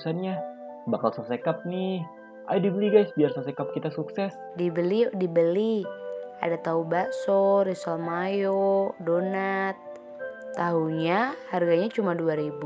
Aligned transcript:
danusannya. 0.00 0.40
Bakal 0.88 1.12
selesai 1.12 1.44
cup 1.44 1.68
nih. 1.68 2.00
Ayo 2.48 2.64
dibeli 2.64 2.88
guys 2.88 3.12
biar 3.12 3.36
selesai 3.36 3.52
cup 3.52 3.76
kita 3.76 3.92
sukses. 3.92 4.32
Dibeli 4.56 5.04
yuk 5.04 5.12
dibeli. 5.20 5.84
Ada 6.40 6.56
tahu 6.64 6.88
bakso, 6.88 7.68
risol 7.68 8.00
mayo, 8.00 8.96
donat. 8.96 9.76
Tahunya 10.56 11.36
harganya 11.52 11.86
cuma 11.92 12.16
2000 12.16 12.58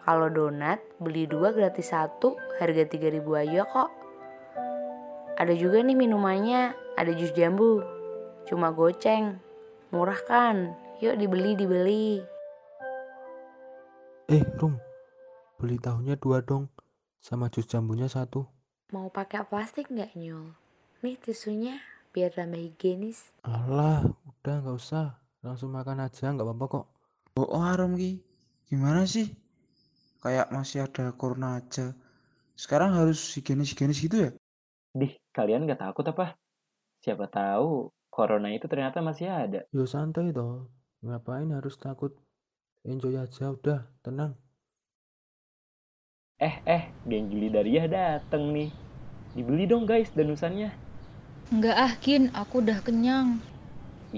Kalau 0.00 0.28
donat 0.32 0.80
beli 0.96 1.28
dua 1.28 1.52
gratis 1.52 1.90
satu 1.90 2.38
harga 2.62 2.86
3000 2.86 3.20
aja 3.34 3.66
kok. 3.66 3.90
Ada 5.36 5.52
juga 5.58 5.82
nih 5.82 5.98
minumannya, 5.98 6.72
ada 6.96 7.10
jus 7.12 7.34
jambu. 7.34 7.82
Cuma 8.46 8.70
goceng. 8.70 9.42
Murah 9.90 10.22
kan? 10.24 10.72
Yuk 11.02 11.18
dibeli 11.18 11.58
dibeli. 11.58 12.22
Eh, 14.30 14.46
Rum. 14.62 14.89
Beli 15.60 15.76
tahunya 15.76 16.16
dua 16.16 16.40
dong. 16.40 16.72
Sama 17.20 17.52
jus 17.52 17.68
jambunya 17.68 18.08
satu. 18.08 18.48
Mau 18.96 19.12
pakai 19.12 19.44
plastik 19.44 19.92
nggak 19.92 20.16
nyul? 20.16 20.56
Nih 21.04 21.20
tisunya 21.20 21.76
biar 22.16 22.32
tambah 22.32 22.56
higienis. 22.56 23.36
Alah, 23.44 24.08
udah 24.08 24.56
nggak 24.64 24.76
usah. 24.80 25.20
Langsung 25.44 25.76
makan 25.76 26.00
aja, 26.00 26.32
nggak 26.32 26.48
apa-apa 26.48 26.64
kok. 26.64 26.86
Oh, 27.36 27.44
oh 27.44 27.60
Arum 27.60 28.00
Ki. 28.00 28.24
Gimana 28.72 29.04
sih? 29.04 29.28
Kayak 30.24 30.48
masih 30.48 30.88
ada 30.88 31.12
corona 31.12 31.60
aja. 31.60 31.92
Sekarang 32.56 32.96
harus 32.96 33.20
higienis-higienis 33.36 34.00
gitu 34.00 34.16
ya? 34.16 34.30
Dih, 34.96 35.12
kalian 35.36 35.68
gak 35.68 35.80
takut 35.80 36.08
apa? 36.08 36.40
Siapa 37.04 37.28
tahu 37.28 37.92
corona 38.08 38.48
itu 38.48 38.64
ternyata 38.64 39.04
masih 39.04 39.28
ada. 39.28 39.60
Yo 39.76 39.84
santai 39.84 40.32
toh. 40.32 40.72
Ngapain 41.04 41.52
harus 41.52 41.76
takut? 41.76 42.16
Enjoy 42.84 43.16
aja 43.16 43.52
udah, 43.52 43.84
tenang. 44.00 44.36
Eh, 46.46 46.54
eh, 46.76 46.82
geng 47.08 47.24
Juli 47.32 47.48
Dariah 47.54 47.86
dateng 47.94 48.42
nih. 48.56 48.68
Dibeli 49.36 49.62
dong 49.70 49.84
guys 49.90 50.10
danusannya. 50.18 50.68
Enggak 51.54 51.76
ah, 51.86 51.92
Kin. 52.02 52.22
Aku 52.40 52.54
udah 52.62 52.78
kenyang. 52.86 53.28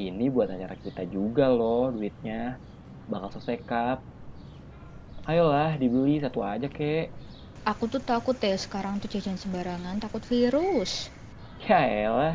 Ini 0.07 0.25
buat 0.35 0.49
acara 0.55 0.77
kita 0.85 1.03
juga 1.15 1.43
loh 1.57 1.83
duitnya. 1.95 2.35
Bakal 3.11 3.29
selesai 3.35 3.59
cup. 3.69 3.99
Ayolah 5.31 5.71
dibeli 5.81 6.15
satu 6.25 6.39
aja 6.53 6.67
kek. 6.77 7.05
Aku 7.73 7.85
tuh 7.93 8.03
takut 8.11 8.37
ya 8.49 8.55
sekarang 8.65 8.95
tuh 9.03 9.09
jajan 9.15 9.35
sembarangan, 9.43 9.97
takut 10.05 10.23
virus. 10.33 10.93
Ya 11.69 11.77
elah. 12.03 12.35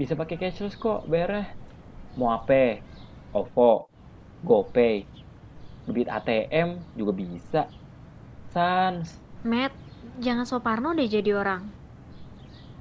Bisa 0.00 0.14
pakai 0.20 0.36
cashless 0.42 0.76
kok 0.84 0.98
bayarnya. 1.10 1.42
Mau 2.18 2.30
apa? 2.38 2.54
OVO, 3.38 3.62
GoPay, 4.48 4.94
duit 5.92 6.08
ATM 6.16 6.68
juga 6.98 7.12
bisa. 7.22 7.58
Sans. 8.50 9.06
Matt, 9.44 9.76
jangan 10.18 10.48
so 10.48 10.58
parno 10.64 10.96
deh 10.96 11.08
jadi 11.08 11.36
orang. 11.36 11.68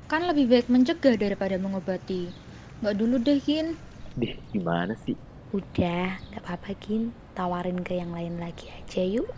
Kan 0.08 0.24
lebih 0.24 0.48
baik 0.48 0.72
mencegah 0.72 1.20
daripada 1.20 1.60
mengobati. 1.60 2.32
Nggak 2.80 2.96
dulu 2.96 3.16
deh, 3.20 3.44
Kin. 3.44 3.76
Dih, 4.16 4.40
gimana 4.56 4.96
sih? 5.04 5.20
Udah, 5.52 6.20
gak 6.32 6.44
apa-apa 6.44 6.76
Gin. 6.80 7.12
Tawarin 7.36 7.84
ke 7.86 8.00
yang 8.00 8.16
lain 8.16 8.42
lagi 8.42 8.72
aja 8.72 9.04
yuk. 9.04 9.30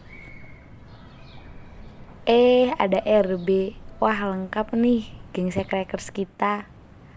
Eh, 2.30 2.72
ada 2.78 3.02
RB. 3.04 3.76
Wah, 3.98 4.30
lengkap 4.30 4.78
nih 4.78 5.10
geng 5.34 5.50
crackers 5.52 6.14
kita. 6.14 6.70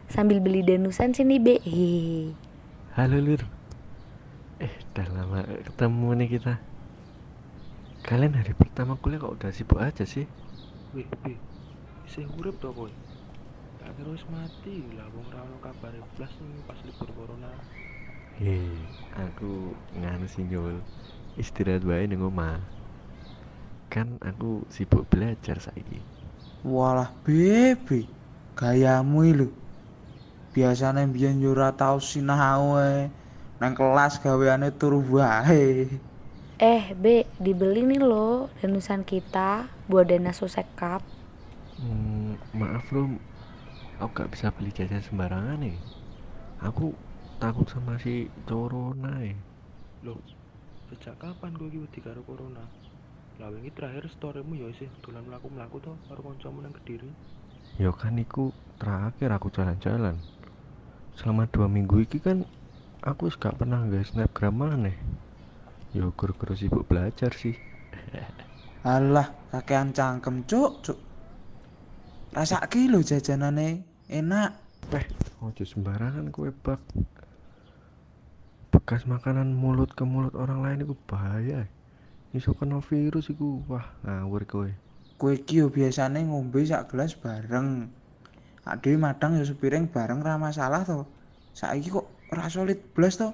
Sambil 0.09 0.41
beli 0.41 0.65
danusan 0.65 1.13
sini, 1.13 1.37
Be. 1.37 1.61
Hehehe. 1.61 2.35
Halo, 2.97 3.21
Lur. 3.21 3.45
Eh, 4.59 4.73
udah 4.93 5.07
lama 5.13 5.41
ketemu 5.69 6.09
nih 6.17 6.29
kita. 6.41 6.72
Kalian 8.03 8.35
hari 8.35 8.53
pertama 8.59 8.99
kuliah 8.99 9.23
kok 9.23 9.35
udah 9.39 9.51
sibuk 9.55 9.79
aja 9.79 10.03
sih? 10.03 10.27
Wih, 10.95 11.09
wih, 11.25 11.39
saya 12.13 12.27
urip 12.39 12.57
toh 12.63 12.73
kowe. 12.77 12.93
Tak 13.81 13.91
terus 13.99 14.23
mati 14.35 14.77
lah 14.97 15.07
wong 15.15 15.27
ra 15.35 15.41
ono 15.47 15.59
blas 16.15 16.33
nih 16.43 16.63
pas 16.69 16.79
libur 16.87 17.11
corona. 17.19 17.51
Hei, 18.39 18.75
aku 19.15 19.77
nganu 19.95 20.27
sih 20.27 20.45
Nyul. 20.51 20.77
Istirahat 21.39 21.83
wae 21.89 22.05
ning 22.11 22.21
omah. 22.21 22.59
Kan 23.93 24.19
aku 24.25 24.65
sibuk 24.73 25.05
belajar 25.13 25.61
saiki. 25.61 26.01
Walah, 26.63 27.11
bebe. 27.25 28.01
Gayamu 28.59 29.23
lho. 29.39 29.49
Biasane 30.53 31.07
mbiyen 31.09 31.41
yo 31.43 31.51
ora 31.57 31.73
tau 31.81 31.99
sinau. 32.01 32.77
Nang 33.61 33.73
kelas 33.79 34.15
gaweane 34.23 34.69
turu 34.79 35.01
wae. 35.17 35.87
Eh, 36.61 36.93
Be, 36.93 37.25
dibeli 37.41 37.89
nih 37.89 38.03
loh 38.03 38.53
danusan 38.61 39.09
kita 39.09 39.73
buat 39.89 40.05
dana 40.09 40.37
sosekap. 40.37 41.01
Hmm, 41.81 42.37
maaf 42.53 42.93
Rum. 42.93 43.17
Aku 43.97 44.11
gak 44.13 44.31
bisa 44.35 44.53
beli 44.53 44.69
jajan 44.75 45.01
sembarangan 45.01 45.63
nih. 45.65 45.77
Aku 46.61 46.93
takut 47.41 47.65
sama 47.73 47.97
si 47.97 48.29
corona 48.45 49.23
ya. 49.25 49.37
Loh, 50.05 50.21
sejak 50.93 51.17
kapan 51.23 51.57
iki 51.57 51.79
wedi 51.81 52.01
karo 52.05 52.21
corona? 52.27 52.69
Lah 53.41 53.49
wingi 53.49 53.73
terakhir 53.73 54.13
storymu 54.13 54.55
ya 54.61 54.69
isih 54.69 54.91
dolan 55.01 55.25
mlaku-mlaku 55.25 55.81
to 55.81 55.93
karo 56.07 56.21
kancamu 56.21 56.61
nang 56.61 56.75
Kediri. 56.77 57.09
Ya 57.81 57.91
kan 57.97 58.21
iku 58.21 58.53
terakhir 58.77 59.33
aku 59.33 59.49
jalan-jalan. 59.49 60.21
Selama 61.17 61.49
dua 61.49 61.67
minggu 61.67 62.05
iki 62.05 62.21
kan 62.21 62.45
aku 63.01 63.33
gak 63.33 63.57
pernah 63.57 63.83
nggak 63.89 64.05
snapgram 64.05 64.53
maneh. 64.53 64.97
Ya 65.93 66.09
guru-guru 66.09 66.57
sibuk 66.57 66.89
belajar 66.89 67.37
sih. 67.37 67.53
Alah, 68.83 69.29
kakean 69.53 69.93
cangkem, 69.93 70.43
Cuk, 70.49 70.81
Cuk. 70.81 70.99
Rasake 72.33 72.89
lho 72.89 73.05
jajanane 73.05 73.85
enak. 74.09 74.57
Eh, 74.97 75.05
ojo 75.45 75.65
sembarangan 75.69 76.33
kue 76.33 76.49
bak. 76.49 76.81
Bekas 78.73 79.05
makanan 79.05 79.53
mulut 79.53 79.93
ke 79.93 80.09
mulut 80.09 80.33
orang 80.33 80.65
lain 80.65 80.89
itu 80.89 80.97
bahaya. 81.05 81.69
Iso 82.33 82.57
kena 82.57 82.81
virus 82.81 83.29
iku. 83.29 83.61
Wah, 83.69 83.85
ngawur 84.01 84.49
kowe. 84.49 84.71
Kowe 85.21 85.37
iki 85.37 85.61
yo 85.61 85.69
biasane 85.69 86.25
ngombe 86.25 86.65
sak 86.65 86.89
gelas 86.89 87.13
bareng. 87.13 87.93
Ade 88.65 88.97
madang 88.97 89.37
ya 89.37 89.45
sepiring 89.45 89.93
bareng 89.93 90.25
ra 90.25 90.41
masalah 90.41 90.89
to. 90.89 91.05
Saiki 91.53 91.93
kok 91.93 92.09
ora 92.33 92.49
solid 92.49 92.81
blas 92.97 93.21
to. 93.21 93.29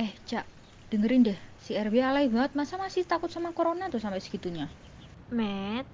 Eh, 0.00 0.16
Cak, 0.24 0.48
dengerin 0.94 1.26
deh. 1.26 1.38
Si 1.58 1.74
RB 1.74 1.98
alay 1.98 2.30
banget, 2.30 2.54
masa 2.54 2.78
masih 2.78 3.02
takut 3.02 3.26
sama 3.26 3.50
corona 3.50 3.90
tuh 3.90 3.98
sampai 3.98 4.22
segitunya? 4.22 4.70
Matt, 5.34 5.90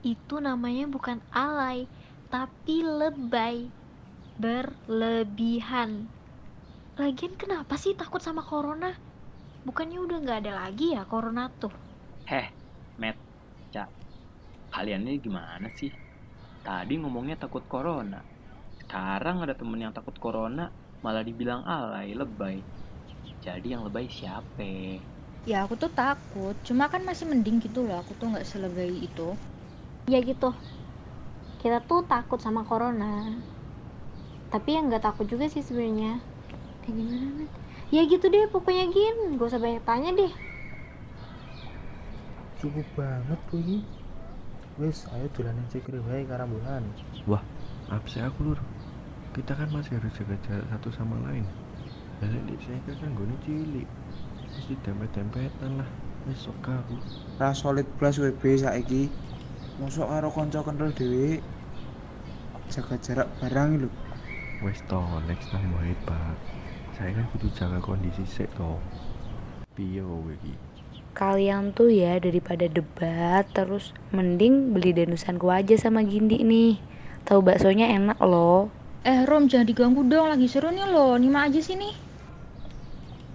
itu 0.00 0.40
namanya 0.40 0.88
bukan 0.88 1.20
alay, 1.28 1.84
tapi 2.32 2.80
lebay. 2.80 3.68
Berlebihan. 4.40 6.08
Lagian 6.96 7.36
kenapa 7.36 7.76
sih 7.76 7.92
takut 7.92 8.24
sama 8.24 8.40
corona? 8.40 8.96
Bukannya 9.68 10.00
udah 10.00 10.16
nggak 10.24 10.40
ada 10.48 10.52
lagi 10.64 10.96
ya 10.96 11.04
corona 11.04 11.52
tuh? 11.52 11.76
Heh, 12.24 12.48
Matt, 12.96 13.20
Cak. 13.68 13.92
Kalian 14.72 15.04
ini 15.04 15.20
gimana 15.20 15.68
sih? 15.76 15.92
Tadi 16.64 16.96
ngomongnya 16.96 17.36
takut 17.36 17.68
corona. 17.68 18.24
Sekarang 18.80 19.44
ada 19.44 19.52
temen 19.52 19.76
yang 19.84 19.92
takut 19.92 20.16
corona, 20.16 20.72
malah 21.04 21.20
dibilang 21.20 21.60
alay, 21.68 22.16
lebay. 22.16 22.64
Jadi 23.40 23.72
yang 23.72 23.88
lebay 23.88 24.04
siapa? 24.04 25.00
Ya 25.48 25.64
aku 25.64 25.74
tuh 25.80 25.88
takut, 25.88 26.52
cuma 26.68 26.92
kan 26.92 27.00
masih 27.08 27.24
mending 27.24 27.56
gitu 27.64 27.80
loh. 27.88 27.96
Aku 28.04 28.12
tuh 28.20 28.28
nggak 28.28 28.44
selebay 28.44 28.92
itu. 29.08 29.32
Ya 30.12 30.20
gitu. 30.20 30.52
Kita 31.60 31.80
tuh 31.88 32.04
takut 32.04 32.36
sama 32.40 32.60
corona. 32.68 33.24
Tapi 34.52 34.68
yang 34.76 34.92
nggak 34.92 35.04
takut 35.08 35.24
juga 35.24 35.48
sih 35.48 35.64
sebenarnya. 35.64 36.20
Kayak 36.84 36.94
gimana, 37.00 37.26
Matt? 37.38 37.52
Ya 37.90 38.02
gitu 38.06 38.26
deh, 38.28 38.44
pokoknya 38.52 38.84
gin. 38.92 39.16
Gak 39.38 39.48
usah 39.50 39.60
banyak 39.62 39.82
tanya 39.88 40.10
deh. 40.14 40.32
Cukup 42.60 42.86
banget 42.92 43.40
kowe 43.48 43.56
iki. 43.56 43.78
Wis, 44.80 45.08
ayo 45.16 45.26
dolanan 45.32 45.64
cikri 45.72 46.00
wae 46.04 46.24
karambulan. 46.28 46.84
Wah, 47.28 47.40
apa 47.88 48.06
sih 48.08 48.20
aku 48.20 48.52
lur? 48.52 48.58
Kita 49.32 49.52
kan 49.56 49.68
masih 49.72 49.96
harus 49.96 50.12
jaga 50.16 50.36
jarak 50.44 50.66
satu 50.72 50.88
sama 50.92 51.16
lain. 51.28 51.44
Balik 52.20 52.52
di 52.52 52.56
saya 52.60 52.76
kan 53.00 53.16
gue 53.16 53.24
cilik. 53.48 53.88
Mesti 54.52 54.76
dempet-dempetan 54.84 55.80
lah. 55.80 55.88
Wis 56.28 56.44
sok 56.44 56.68
aku. 56.68 57.00
Ra 57.40 57.56
solid 57.56 57.88
blas 57.96 58.20
WB 58.20 58.60
saiki. 58.60 59.08
Mosok 59.80 60.12
karo 60.12 60.28
kanca 60.28 60.60
kental 60.60 60.92
dhewe. 60.92 61.40
Jaga 62.68 63.00
jarak 63.00 63.28
barang 63.40 63.80
lho. 63.80 63.90
Wes 64.60 64.84
to, 64.84 65.00
next 65.24 65.48
time 65.48 65.72
wae 65.80 65.96
Pak. 66.04 66.36
Saya 66.92 67.16
kan 67.16 67.24
kudu 67.32 67.48
jaga 67.56 67.80
kondisi 67.80 68.28
sik 68.28 68.52
to. 68.52 68.76
Piye 69.72 70.04
kowe 70.04 70.28
iki? 70.28 70.52
Kalian 71.16 71.72
tuh 71.72 71.88
ya 71.88 72.20
daripada 72.20 72.68
debat 72.68 73.48
terus 73.56 73.96
mending 74.12 74.76
beli 74.76 74.92
danusanku 74.92 75.48
aja 75.48 75.72
sama 75.80 76.04
Gindi 76.04 76.44
nih. 76.44 76.76
Tahu 77.24 77.40
baksonya 77.40 77.88
enak 77.96 78.20
loh. 78.20 78.68
Eh, 79.08 79.24
Rom, 79.24 79.48
jangan 79.48 79.64
diganggu 79.64 80.04
dong. 80.04 80.28
Lagi 80.28 80.44
seru 80.44 80.68
nih 80.68 80.84
loh. 80.84 81.16
Nyimak 81.16 81.48
aja 81.48 81.64
sini. 81.64 82.09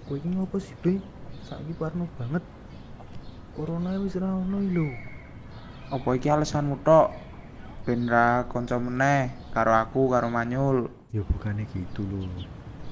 Kowe 0.06 0.16
iki 0.20 0.28
ngopo 0.34 0.56
sih, 0.66 0.76
Be? 0.82 0.92
Saiki 1.46 1.74
parno 1.80 2.04
banget. 2.18 2.44
Corona 3.56 3.90
wis 4.02 4.14
ra 4.22 4.30
ono 4.42 4.58
iki 4.62 4.72
lho. 4.76 4.88
Apa 5.94 6.08
iki 6.18 6.28
alasanmu 6.34 6.76
tok? 6.86 7.08
Ben 7.86 8.00
ra 8.12 8.26
kanca 8.50 8.76
meneh 8.86 9.22
karo 9.54 9.72
aku 9.82 10.10
karo 10.12 10.26
Manyul. 10.36 10.78
Ya 11.14 11.22
bukannya 11.22 11.64
gitu 11.70 12.02
loh. 12.10 12.26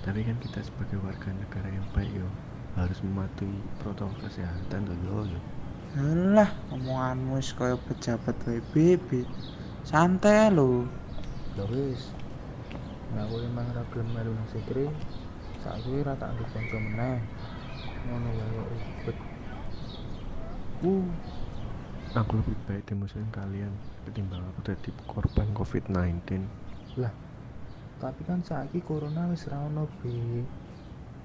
Tapi 0.05 0.20
kan 0.28 0.37
kita 0.38 0.61
sebagai 0.62 0.99
warga 1.02 1.31
negara 1.34 1.69
yang 1.72 1.87
baik 1.94 2.12
yo 2.14 2.28
harus 2.78 2.99
mematuhi 3.06 3.58
protokol 3.81 4.19
kesehatan 4.26 4.81
tuh 4.88 4.96
yo. 4.99 5.19
yo. 5.34 5.40
Alah, 5.94 6.50
omonganmu 6.75 7.38
wis 7.38 7.50
kaya 7.58 7.76
pejabat 7.87 8.37
PBB. 8.43 9.08
Santai 9.87 10.50
lho. 10.56 10.90
Lah 11.56 11.67
wis. 11.70 12.02
Aku 13.14 13.37
emang 13.49 13.67
ra 13.76 13.82
gelem 13.93 14.08
melu 14.14 14.32
nang 14.34 14.49
sekre, 14.50 14.87
saiki 15.64 16.05
ra 16.05 16.12
tak 16.20 16.37
anggap 16.37 16.49
kanca 16.52 16.76
meneh. 16.76 17.19
Ngono 18.05 18.28
wae 18.37 18.49
kok 18.52 18.69
ribet. 18.69 19.16
Uh, 20.84 21.06
aku 22.12 22.32
lebih 22.44 22.56
baik 22.69 22.84
demosin 22.84 23.25
kalian 23.32 23.72
ketimbang 24.05 24.44
aku 24.44 24.61
jadi 24.69 24.90
korban 25.08 25.49
COVID-19. 25.56 26.44
Tapi 27.96 28.20
kan 28.28 28.44
saiki 28.44 28.84
corona 28.84 29.32
wis 29.32 29.49
ra 29.49 29.64
ono. 29.64 29.88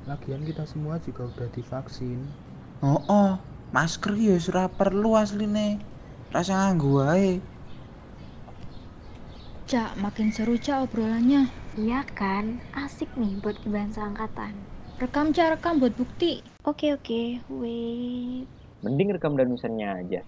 Lagian 0.08 0.48
kita 0.48 0.64
semua 0.64 0.96
juga 1.04 1.28
udah 1.28 1.52
divaksin. 1.52 2.24
Oh, 2.80 3.04
oh. 3.12 3.36
masker 3.76 4.16
ya 4.16 4.40
wis 4.40 4.48
ora 4.48 4.72
perlu 4.72 5.20
asline. 5.20 5.84
Rasa 6.32 6.56
nganggo 6.56 7.04
wae. 7.04 7.44
Cak, 9.70 10.00
makin 10.02 10.32
seru 10.34 10.56
Cak 10.58 10.88
obrolannya. 10.88 11.59
Iya 11.78 12.02
kan? 12.18 12.66
Asik 12.74 13.14
nih 13.14 13.38
buat 13.38 13.62
kibahan 13.62 13.94
seangkatan. 13.94 14.54
Rekam 14.98 15.30
Cak, 15.36 15.62
rekam 15.62 15.78
buat 15.78 15.94
bukti. 15.94 16.42
Oke 16.66 16.92
oke, 16.98 17.46
wait. 17.62 18.50
Mending 18.82 19.14
rekam 19.14 19.38
danusannya 19.38 19.88
aja. 20.02 20.22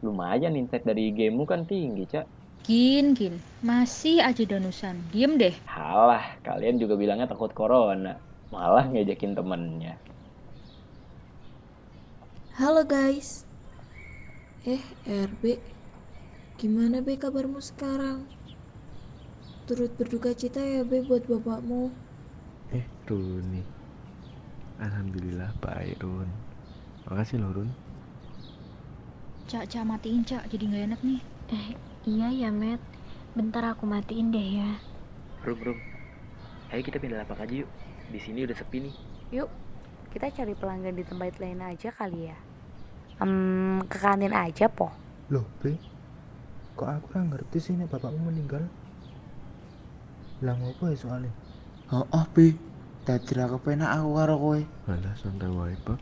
Lumayan 0.00 0.56
insight 0.56 0.84
dari 0.88 1.12
gamemu 1.12 1.44
kan 1.44 1.68
tinggi, 1.68 2.04
Cak. 2.08 2.24
Gin, 2.64 3.12
gin. 3.12 3.34
Masih 3.60 4.24
aja 4.24 4.40
danusan. 4.48 4.96
Diem 5.12 5.36
deh. 5.36 5.52
Halah, 5.68 6.40
kalian 6.46 6.80
juga 6.80 6.96
bilangnya 6.96 7.28
takut 7.28 7.52
corona. 7.52 8.16
Malah 8.48 8.88
ngejekin 8.88 9.36
temennya. 9.36 10.00
Halo 12.56 12.82
guys. 12.88 13.44
Eh, 14.64 14.80
RB. 15.04 15.60
Gimana 16.56 17.04
be 17.04 17.20
kabarmu 17.20 17.60
sekarang? 17.60 18.24
Turut 19.64 19.88
berduka 19.96 20.36
cita 20.36 20.60
ya 20.60 20.84
be 20.84 21.00
buat 21.00 21.24
bapakmu. 21.24 21.88
Eh, 22.68 22.84
Runi. 23.08 23.64
Alhamdulillah 24.76 25.56
baik, 25.64 26.04
Run. 26.04 26.28
Makasih 27.08 27.40
loh, 27.40 27.48
Run. 27.56 27.72
Cak, 29.48 29.72
Cak, 29.72 29.88
matiin 29.88 30.20
Cak. 30.20 30.52
Jadi 30.52 30.68
nggak 30.68 30.84
enak 30.92 31.00
nih. 31.00 31.20
Eh, 31.48 31.66
iya 32.04 32.28
ya, 32.28 32.52
Matt. 32.52 32.84
Bentar 33.32 33.64
aku 33.72 33.88
matiin 33.88 34.28
deh 34.28 34.60
ya. 34.60 34.76
Rum, 35.48 35.56
Rum. 35.64 35.80
Ayo 36.68 36.84
kita 36.84 37.00
pindah 37.00 37.24
lapak 37.24 37.48
aja 37.48 37.64
yuk. 37.64 37.70
Di 38.12 38.20
sini 38.20 38.44
udah 38.44 38.52
sepi 38.52 38.84
nih. 38.84 38.94
Yuk, 39.32 39.48
kita 40.12 40.28
cari 40.28 40.52
pelanggan 40.52 40.92
di 40.92 41.08
tempat 41.08 41.40
lain 41.40 41.64
aja 41.64 41.88
kali 41.88 42.28
ya. 42.28 42.36
Hmm, 43.16 43.80
ke 43.88 43.96
kantin 43.96 44.36
aja, 44.36 44.68
po. 44.68 44.92
Loh, 45.32 45.48
Be. 45.64 45.80
Kok 46.76 46.84
aku 46.84 47.06
ora 47.16 47.22
ngerti 47.32 47.58
sih 47.64 47.72
nek 47.80 47.88
bapakmu 47.88 48.28
meninggal? 48.28 48.68
Lah 50.44 50.54
ngopo 50.60 50.92
ya 50.92 50.96
soalnya? 51.00 51.32
Oh, 51.88 52.04
oh, 52.12 52.26
Bi. 52.36 52.52
Dadi 53.08 53.32
ra 53.36 53.48
kepenak 53.48 53.96
aku 53.96 54.08
karo 54.16 54.34
kowe. 54.36 54.60
Alah, 54.88 55.14
santai 55.16 55.48
wae, 55.48 55.76
Pak. 55.88 56.00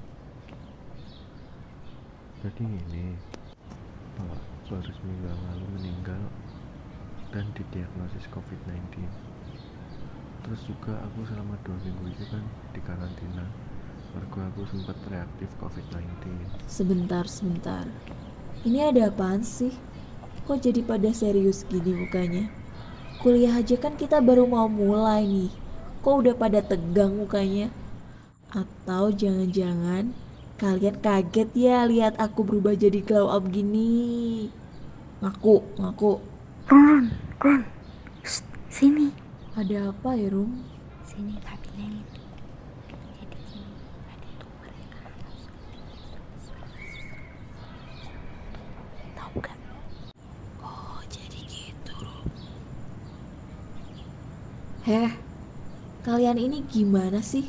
Jadi 2.43 2.63
gini, 2.67 3.15
Pak 4.19 4.53
baru 4.73 4.89
seminggu 4.89 5.29
yang 5.29 5.43
lalu 5.53 5.67
meninggal 5.77 6.23
dan 7.29 7.45
didiagnosis 7.53 8.25
COVID-19. 8.33 9.05
Terus 10.43 10.61
juga 10.65 10.97
aku 11.05 11.29
selama 11.29 11.61
dua 11.61 11.77
minggu 11.85 12.09
itu 12.09 12.25
kan 12.33 12.45
di 12.73 12.81
karantina. 12.81 13.45
Mergo 14.17 14.41
aku 14.49 14.65
sempat 14.73 14.97
reaktif 15.13 15.49
COVID-19. 15.61 16.25
Sebentar, 16.65 17.25
sebentar. 17.29 17.85
Ini 18.65 18.93
ada 18.93 19.13
apaan 19.13 19.45
sih? 19.45 19.77
Kok 20.49 20.59
jadi 20.59 20.81
pada 20.81 21.13
serius 21.13 21.69
gini 21.69 21.93
mukanya? 21.93 22.62
Kuliah 23.23 23.63
aja 23.63 23.79
kan 23.79 23.95
kita 23.95 24.19
baru 24.19 24.51
mau 24.51 24.67
mulai 24.67 25.23
nih. 25.23 25.51
Kok 26.03 26.27
udah 26.27 26.35
pada 26.35 26.59
tegang 26.59 27.15
mukanya? 27.23 27.71
Atau 28.51 29.15
jangan-jangan 29.15 30.11
kalian 30.59 30.99
kaget 30.99 31.51
ya 31.55 31.87
lihat 31.87 32.19
aku 32.19 32.43
berubah 32.43 32.75
jadi 32.75 32.99
glow 32.99 33.31
up 33.31 33.47
gini? 33.47 34.51
Ngaku, 35.23 35.63
ngaku. 35.79 36.19
Run, 36.67 37.15
Run. 37.39 37.63
Shh, 38.27 38.43
sini. 38.67 39.15
Ada 39.55 39.95
apa 39.95 40.19
ya, 40.19 40.27
Rum? 40.35 40.67
Sini 41.07 41.39
tak 41.47 41.63
bilangin. 41.63 42.03
Jadi 43.23 43.39
gini, 43.55 43.71
tadi 44.03 44.31
tuh 44.35 44.51
mereka 44.59 44.99
Tahu 49.15 49.39
gak? 49.39 49.59
Oh, 50.59 50.99
jadi 51.07 51.39
gitu. 51.47 51.95
Heh, 54.83 55.15
kalian 56.03 56.43
ini 56.43 56.59
gimana 56.67 57.23
sih? 57.23 57.47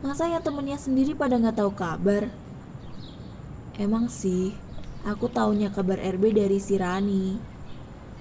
Masa 0.00 0.24
yang 0.32 0.40
temennya 0.40 0.80
sendiri 0.80 1.12
pada 1.12 1.36
nggak 1.36 1.60
tahu 1.60 1.72
kabar? 1.76 2.24
Emang 3.76 4.08
sih, 4.08 4.56
aku 5.04 5.28
taunya 5.28 5.68
kabar 5.68 6.00
RB 6.00 6.32
dari 6.32 6.56
si 6.56 6.80
Rani, 6.80 7.36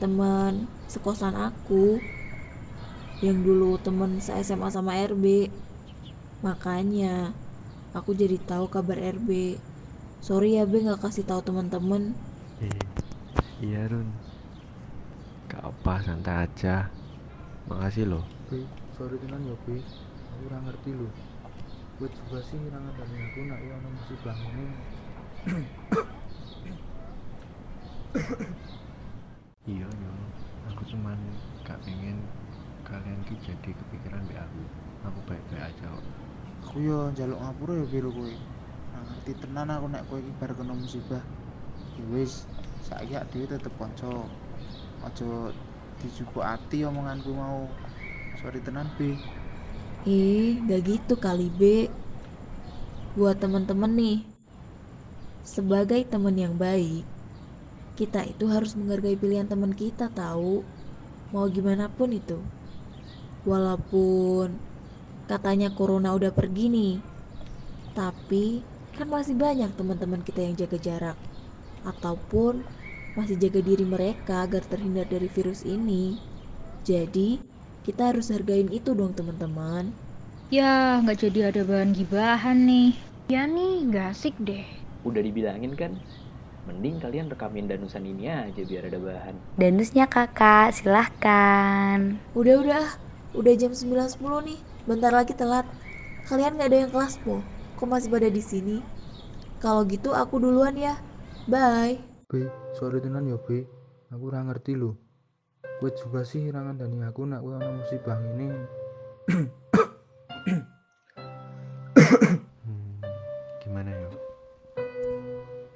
temen 0.03 0.67
sekosan 0.91 1.39
aku, 1.39 2.03
yang 3.23 3.39
dulu 3.41 3.79
temen 3.79 4.19
se-SMA 4.19 4.69
sama 4.75 4.99
RB. 4.99 5.25
Makanya, 6.43 7.31
aku 7.95 8.11
jadi 8.11 8.37
tahu 8.43 8.67
kabar 8.67 8.99
RB. 8.99 9.55
Sorry 10.19 10.59
ya 10.59 10.67
Be 10.67 10.83
nggak 10.83 10.99
kasih 10.99 11.23
tahu 11.23 11.41
teman-teman. 11.47 12.11
Iya, 13.63 13.87
Run. 13.89 14.09
Gak 15.49 15.63
apa, 15.63 15.93
santai 16.05 16.35
aja. 16.45 16.96
Makasih 17.67 18.07
loh. 18.07 18.23
Be, 18.47 18.63
sorry 18.95 19.19
tenan 19.19 19.43
ya, 19.43 19.55
Be. 19.67 19.83
Aku 20.31 20.47
ora 20.47 20.57
ngerti 20.63 20.95
lho. 20.95 21.11
Gue 21.99 22.07
juga 22.15 22.39
sih 22.47 22.55
ora 22.63 22.79
ngandani 22.79 23.17
aku 23.27 23.39
nak 23.43 23.59
yo 23.59 23.73
ono 23.75 23.89
musibah 23.91 24.35
ngene. 24.39 24.65
Iya, 29.67 29.83
yo. 29.83 30.13
Aku 30.71 30.81
cuman 30.87 31.19
gak 31.67 31.75
pengen 31.83 32.23
kalian 32.87 33.19
ki 33.27 33.35
jadi 33.43 33.69
kepikiran 33.75 34.23
be 34.31 34.39
aku. 34.39 34.63
Aku 35.03 35.19
baik-baik 35.27 35.75
aja 35.75 35.91
kok. 35.91 36.05
Aku 36.71 36.79
yo 36.79 37.11
njaluk 37.11 37.35
ngapura 37.43 37.83
ya 37.83 37.85
biru 37.91 38.15
kowe. 38.15 38.35
Ngerti 38.95 39.31
tenan 39.43 39.67
aku 39.75 39.91
nek 39.91 40.07
kowe 40.07 40.19
iki 40.23 40.31
bar 40.39 40.55
kena 40.55 40.71
musibah. 40.71 41.23
Ya 41.99 42.03
wis, 42.15 42.47
saiki 42.87 43.19
dhewe 43.27 43.45
tetep 43.51 43.75
kanca. 43.75 44.07
Aja 45.03 45.51
dijupuk 46.01 46.43
ati 46.45 46.85
omonganku 46.85 47.29
mau. 47.33 47.65
Sorry 48.39 48.59
tenan, 48.61 48.87
Bi. 48.97 49.09
Eh, 50.05 50.61
gak 50.69 50.81
gitu 50.85 51.13
kali 51.17 51.49
B. 51.49 51.61
Buat 53.17 53.41
temen-temen 53.41 53.91
nih, 53.97 54.17
sebagai 55.41 56.05
temen 56.05 56.35
yang 56.37 56.53
baik, 56.53 57.01
kita 57.97 58.21
itu 58.29 58.45
harus 58.45 58.77
menghargai 58.77 59.17
pilihan 59.17 59.49
teman 59.49 59.73
kita 59.73 60.05
tahu. 60.13 60.61
Mau 61.33 61.45
gimana 61.49 61.89
pun 61.89 62.13
itu. 62.13 62.37
Walaupun 63.41 64.61
katanya 65.25 65.73
corona 65.73 66.13
udah 66.13 66.29
pergi 66.29 66.65
nih, 66.69 66.93
tapi 67.97 68.61
kan 68.93 69.09
masih 69.09 69.33
banyak 69.33 69.73
teman-teman 69.73 70.21
kita 70.21 70.45
yang 70.45 70.55
jaga 70.57 70.77
jarak 70.77 71.17
ataupun 71.81 72.65
masih 73.17 73.33
jaga 73.41 73.65
diri 73.65 73.81
mereka 73.81 74.45
agar 74.45 74.61
terhindar 74.61 75.09
dari 75.09 75.25
virus 75.25 75.65
ini. 75.65 76.21
Jadi, 76.85 77.41
kita 77.81 78.13
harus 78.13 78.29
hargain 78.29 78.69
itu 78.69 78.93
dong 78.93 79.17
teman-teman. 79.17 79.89
Ya, 80.53 81.01
nggak 81.01 81.25
jadi 81.25 81.49
ada 81.49 81.65
bahan 81.65 81.97
gibahan 81.97 82.69
nih. 82.69 82.93
Ya 83.27 83.43
nih, 83.43 83.89
gak 83.91 84.15
asik 84.15 84.37
deh. 84.39 84.63
Udah 85.03 85.19
dibilangin 85.19 85.75
kan? 85.75 85.99
Mending 86.63 87.01
kalian 87.01 87.27
rekamin 87.27 87.67
danusan 87.67 88.07
ini 88.07 88.31
aja 88.31 88.61
biar 88.63 88.87
ada 88.87 88.99
bahan. 89.01 89.35
Danusnya 89.59 90.07
kakak, 90.07 90.77
silahkan. 90.77 92.23
Udah-udah, 92.37 92.87
udah 93.35 93.53
jam 93.59 93.75
9.10 93.75 94.47
nih. 94.47 94.59
Bentar 94.87 95.11
lagi 95.11 95.35
telat. 95.35 95.67
Kalian 96.31 96.55
gak 96.55 96.69
ada 96.71 96.77
yang 96.87 96.91
kelas 96.93 97.19
po? 97.19 97.43
Kok 97.75 97.87
masih 97.87 98.07
pada 98.07 98.29
di 98.31 98.39
sini? 98.39 98.77
Kalau 99.59 99.83
gitu 99.83 100.15
aku 100.15 100.39
duluan 100.39 100.79
ya. 100.79 100.95
Bye. 101.51 101.99
Be, 102.31 102.47
sorry 102.77 103.01
tenan 103.01 103.25
ya, 103.25 103.41
Be. 103.41 103.65
Aku 104.13 104.29
ora 104.29 104.45
ngerti 104.45 104.77
lho. 104.77 104.93
Gue 105.81 105.89
juga 105.97 106.21
sih 106.21 106.45
ora 106.53 106.61
ngandani 106.61 107.01
aku 107.09 107.25
nak 107.25 107.41
kowe 107.41 107.57
ono 107.57 107.81
musibah 107.81 108.21
ngene. 108.21 108.47
Hmm, 112.61 113.01
gimana 113.65 113.89
ya? 113.89 114.09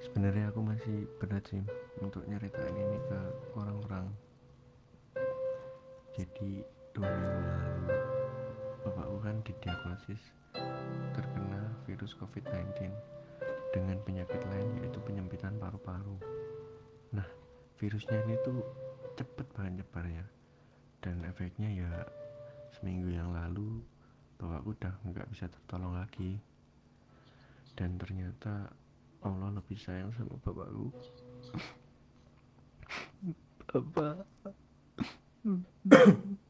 Sebenarnya 0.05 0.53
aku 0.53 0.62
masih 0.62 1.10
berat 1.17 1.41
sih 1.50 1.65
untuk 2.05 2.22
nyeritain 2.29 2.77
ini 2.77 2.98
ke 3.10 3.20
orang-orang 3.58 4.05
jadi 6.12 6.62
dua 6.91 7.08
minggu 7.08 7.41
lalu 7.48 7.98
bapakku 8.84 9.17
kan 9.24 9.36
didiagnosis 9.48 10.22
terkena 11.15 11.72
virus 11.88 12.12
covid-19 12.20 12.91
dengan 13.72 13.98
penyakit 14.03 14.43
lain 14.51 14.70
yaitu 14.84 15.00
penyempitan 15.08 15.55
paru-paru 15.55 16.20
virusnya 17.81 18.21
ini 18.29 18.38
tuh 18.45 18.61
cepet 19.17 19.50
banget 19.57 19.81
nyebarnya 19.81 20.21
dan 21.01 21.25
efeknya 21.25 21.65
ya 21.73 21.89
seminggu 22.77 23.09
yang 23.09 23.33
lalu 23.33 23.81
bapakku 24.38 24.77
udah 24.77 24.93
nggak 25.09 25.25
bisa 25.33 25.50
tertolong 25.50 25.97
lagi. 25.97 26.38
Dan 27.73 27.97
ternyata 27.97 28.69
Allah 29.25 29.50
lebih 29.57 29.81
sayang 29.81 30.13
sama 30.13 30.38
bapakku. 30.45 30.93
Bapak 33.71 34.21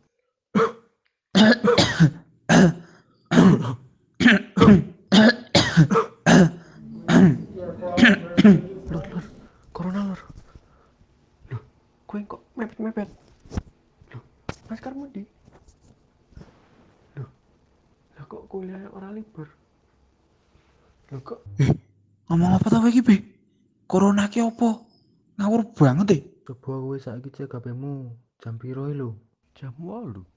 lor 8.92 9.06
lor 9.14 9.26
corona 9.72 10.02
lor 10.12 10.20
loh 10.20 10.42
kue 12.12 12.20
kok 12.28 12.42
mepet. 12.82 13.10
Loh 14.12 14.24
maskermu 14.68 15.06
di 15.14 15.24
loh 17.16 17.30
lah 18.18 18.26
kok 18.26 18.44
kuliah 18.50 18.82
orang 18.92 19.22
libur? 19.22 19.48
Loh 21.14 21.22
kok 21.22 21.40
ngomong 22.28 22.58
apa 22.58 22.68
tau 22.68 22.90
iki 22.90 23.02
be 23.06 23.16
corona 23.86 24.28
ki 24.28 24.42
opo 24.42 24.90
ngawur 25.38 25.70
banget 25.78 26.06
deh. 26.10 26.22
Coba 26.50 26.82
kowe 26.82 26.98
saiki 26.98 27.30
cek 27.30 27.54
HP-mu 27.54 28.12
jam 28.42 28.58
piro 28.58 28.90
iki 28.90 28.98
lho? 28.98 29.16
Jam 29.56 29.78
8 29.78 30.32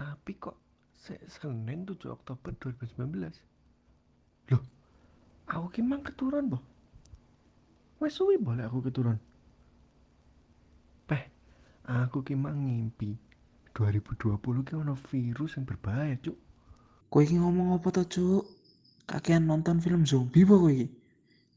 tapi 0.00 0.32
kok 0.40 0.56
se 0.96 1.20
Senin 1.28 1.84
7 1.84 2.08
Oktober 2.08 2.56
2019 2.56 3.28
loh 4.48 4.62
aku 5.44 5.66
ki 5.76 5.80
mang 5.84 6.00
keturun 6.00 6.48
boh 6.48 6.62
wes 8.00 8.16
suwi 8.16 8.40
boleh 8.40 8.64
aku 8.64 8.80
keturun 8.88 9.20
aku 11.90 12.22
ki 12.22 12.38
mang 12.38 12.62
ngimpi. 12.62 13.18
2020 13.74 14.66
ki 14.66 14.72
ono 14.78 14.94
virus 14.94 15.58
yang 15.58 15.66
berbahaya 15.66 16.14
cuk. 16.22 16.38
Kowe 17.10 17.22
iki 17.26 17.38
ngomong 17.38 17.74
apa 17.74 17.90
to 17.90 18.02
cuk? 18.06 18.44
Kakean 19.10 19.50
nonton 19.50 19.82
film 19.82 20.06
zombie 20.06 20.46
apa 20.46 20.54
kowe 20.54 20.70
iki? 20.70 20.86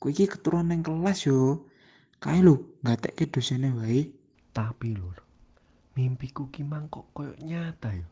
Kowe 0.01 0.09
iki 0.09 0.25
keturunan 0.25 0.73
yang 0.73 0.81
kelas 0.81 1.29
yo. 1.29 1.69
Kae 2.17 2.41
lho 2.41 2.81
ngatekke 2.81 3.29
dosene 3.29 3.69
wae. 3.77 4.09
Tapi 4.53 4.97
lur 4.97 5.17
mimpiku 5.93 6.49
ki 6.49 6.65
mang 6.65 6.89
kok 6.89 7.05
koyo 7.13 7.37
nyata 7.37 7.93
yo. 7.93 8.07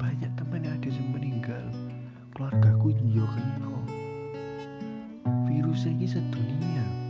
Banyak 0.00 0.32
teman 0.40 0.64
yang 0.64 0.80
ada 0.80 0.88
yang 0.88 1.08
meninggal. 1.12 1.64
Keluargaku 2.32 2.96
yo 3.12 3.28
kena. 3.28 3.68
Virus 5.48 5.84
iki 5.84 6.08
sedunia 6.08 7.07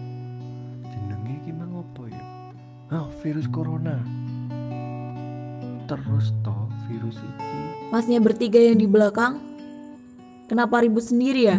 oh 2.92 3.08
virus 3.20 3.48
corona. 3.52 4.00
Terus 5.88 6.32
toh 6.44 6.68
virus 6.88 7.16
iki. 7.16 7.60
Masnya 7.88 8.20
bertiga 8.20 8.60
yang 8.60 8.76
di 8.76 8.84
belakang, 8.84 9.40
kenapa 10.48 10.84
ribut 10.84 11.04
sendiri 11.04 11.48
ya? 11.48 11.58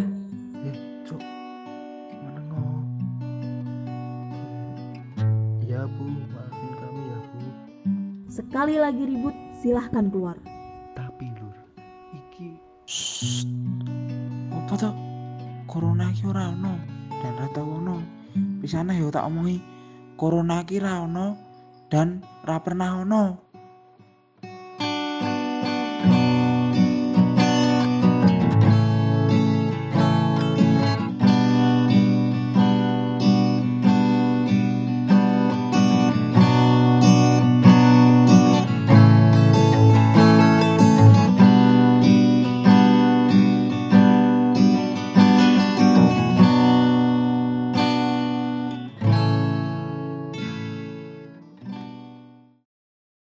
eh 0.66 0.78
cuk. 1.06 1.22
Gimana 2.14 2.42
ngo 2.46 2.62
iya 5.66 5.86
bu. 5.90 6.06
Maafin 6.30 6.72
kami 6.78 7.02
ya 7.02 7.20
bu. 7.26 7.38
Sekali 8.30 8.76
lagi 8.78 9.04
ribut, 9.06 9.36
silahkan 9.62 10.06
keluar. 10.10 10.38
tapi 10.94 11.32
lur 11.42 11.58
iki. 12.14 12.58
Shh. 12.86 13.46
apa 14.54 14.74
to 14.78 14.90
corona 15.66 16.14
ki 16.14 16.30
ora 16.30 16.54
ono. 16.54 16.78
Dan 17.20 17.36
ra 17.36 17.48
tau 17.52 17.68
ono 17.82 18.00
pisane 18.62 18.96
yo 18.96 19.10
tak 19.12 19.28
omongi 19.28 19.60
corona 20.20 20.68
ki 20.68 20.84
ono 20.84 21.40
dan 21.88 22.20
ra 22.44 22.60
pernah 22.60 23.08
ono 23.08 23.49